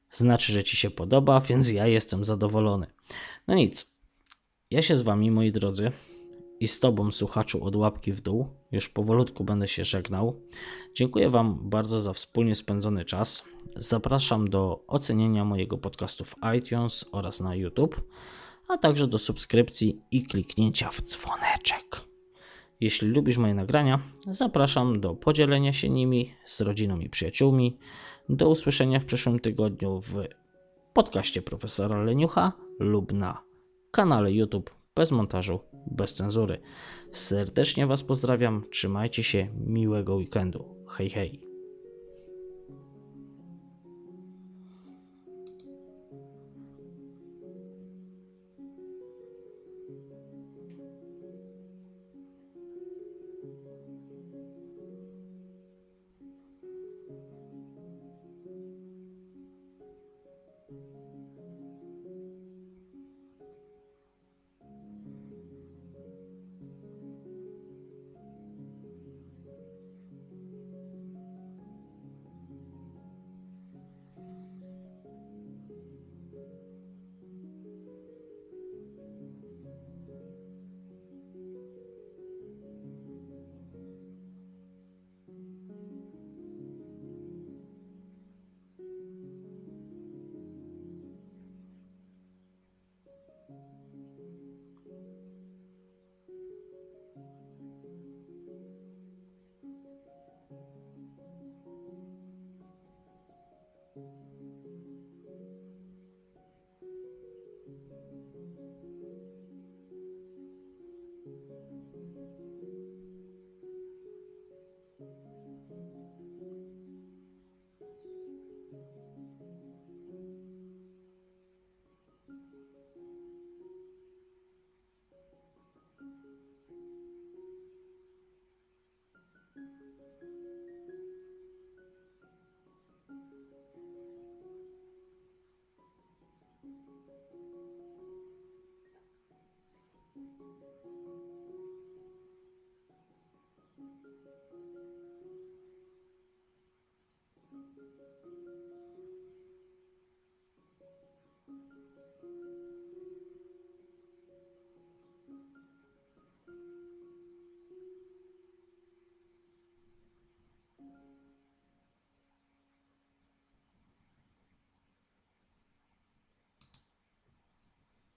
Znaczy, 0.09 0.53
że 0.53 0.63
ci 0.63 0.77
się 0.77 0.89
podoba, 0.89 1.39
więc 1.39 1.71
ja 1.71 1.87
jestem 1.87 2.25
zadowolony. 2.25 2.87
No 3.47 3.55
nic. 3.55 3.97
Ja 4.71 4.81
się 4.81 4.97
z 4.97 5.01
wami, 5.01 5.31
moi 5.31 5.51
drodzy, 5.51 5.91
i 6.59 6.67
z 6.67 6.79
Tobą, 6.79 7.11
słuchaczu, 7.11 7.63
od 7.63 7.75
łapki 7.75 8.11
w 8.11 8.21
dół. 8.21 8.47
Już 8.71 8.89
powolutku 8.89 9.43
będę 9.43 9.67
się 9.67 9.83
żegnał. 9.83 10.41
Dziękuję 10.95 11.29
Wam 11.29 11.69
bardzo 11.69 11.99
za 11.99 12.13
wspólnie 12.13 12.55
spędzony 12.55 13.05
czas. 13.05 13.43
Zapraszam 13.75 14.47
do 14.47 14.83
ocenienia 14.87 15.45
mojego 15.45 15.77
podcastu 15.77 16.25
w 16.25 16.35
iTunes 16.57 17.05
oraz 17.11 17.39
na 17.39 17.55
YouTube, 17.55 18.01
a 18.67 18.77
także 18.77 19.07
do 19.07 19.17
subskrypcji 19.17 20.01
i 20.11 20.23
kliknięcia 20.23 20.89
w 20.89 21.01
dzwoneczek. 21.01 22.01
Jeśli 22.79 23.07
lubisz 23.07 23.37
moje 23.37 23.53
nagrania, 23.53 23.99
zapraszam 24.27 24.99
do 24.99 25.15
podzielenia 25.15 25.73
się 25.73 25.89
nimi 25.89 26.33
z 26.45 26.61
rodziną 26.61 26.99
i 26.99 27.09
przyjaciółmi. 27.09 27.77
Do 28.29 28.49
usłyszenia 28.49 28.99
w 28.99 29.05
przyszłym 29.05 29.39
tygodniu 29.39 30.01
w 30.01 30.13
podcaście 30.93 31.41
profesora 31.41 32.03
Leniucha 32.03 32.51
lub 32.79 33.13
na 33.13 33.43
kanale 33.91 34.31
YouTube 34.31 34.76
bez 34.97 35.11
montażu, 35.11 35.59
bez 35.91 36.13
cenzury. 36.13 36.61
Serdecznie 37.11 37.87
Was 37.87 38.03
pozdrawiam, 38.03 38.63
trzymajcie 38.71 39.23
się, 39.23 39.47
miłego 39.67 40.15
weekendu. 40.15 40.85
Hej, 40.87 41.09
hej. 41.09 41.46